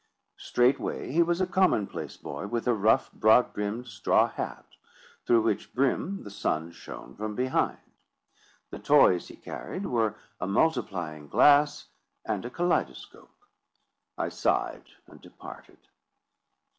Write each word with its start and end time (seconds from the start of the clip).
Straightway 0.39 1.11
he 1.11 1.21
was 1.21 1.41
a 1.41 1.45
commonplace 1.45 2.17
boy, 2.17 2.47
with 2.47 2.65
a 2.67 2.73
rough 2.73 3.11
broad 3.11 3.53
brimmed 3.53 3.85
straw 3.87 4.29
hat, 4.29 4.65
through 5.27 5.43
which 5.43 5.75
brim 5.75 6.23
the 6.23 6.31
sun 6.31 6.71
shone 6.71 7.15
from 7.15 7.35
behind. 7.35 7.77
The 8.71 8.79
toys 8.79 9.27
he 9.27 9.35
carried 9.35 9.85
were 9.85 10.15
a 10.39 10.47
multiplying 10.47 11.27
glass 11.27 11.89
and 12.25 12.43
a 12.43 12.49
kaleidoscope. 12.49 13.43
I 14.17 14.29
sighed 14.29 14.87
and 15.05 15.21
departed. 15.21 15.77